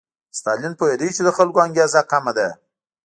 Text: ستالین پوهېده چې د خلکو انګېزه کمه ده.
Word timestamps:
ستالین 0.39 0.73
پوهېده 0.79 1.07
چې 1.15 1.21
د 1.23 1.29
خلکو 1.37 1.59
انګېزه 1.65 2.01
کمه 2.11 2.31
ده. 2.37 2.47